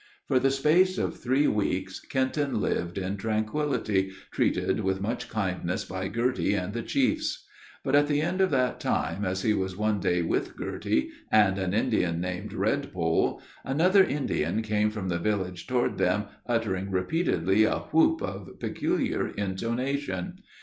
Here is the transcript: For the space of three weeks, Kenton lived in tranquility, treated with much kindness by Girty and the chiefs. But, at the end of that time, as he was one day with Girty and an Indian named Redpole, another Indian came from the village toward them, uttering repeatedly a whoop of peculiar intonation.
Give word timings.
For 0.27 0.39
the 0.39 0.49
space 0.49 0.97
of 0.97 1.15
three 1.19 1.47
weeks, 1.47 1.99
Kenton 1.99 2.59
lived 2.59 2.97
in 2.97 3.17
tranquility, 3.17 4.11
treated 4.31 4.79
with 4.79 4.99
much 4.99 5.29
kindness 5.29 5.85
by 5.85 6.07
Girty 6.07 6.55
and 6.55 6.73
the 6.73 6.81
chiefs. 6.81 7.45
But, 7.83 7.93
at 7.93 8.07
the 8.07 8.19
end 8.19 8.41
of 8.41 8.49
that 8.49 8.79
time, 8.79 9.23
as 9.23 9.43
he 9.43 9.53
was 9.53 9.77
one 9.77 9.99
day 9.99 10.23
with 10.23 10.57
Girty 10.57 11.11
and 11.31 11.59
an 11.59 11.75
Indian 11.75 12.19
named 12.19 12.49
Redpole, 12.51 13.41
another 13.63 14.03
Indian 14.03 14.63
came 14.63 14.89
from 14.89 15.07
the 15.09 15.19
village 15.19 15.67
toward 15.67 15.99
them, 15.99 16.25
uttering 16.47 16.89
repeatedly 16.89 17.65
a 17.65 17.81
whoop 17.91 18.23
of 18.23 18.57
peculiar 18.59 19.27
intonation. 19.27 20.39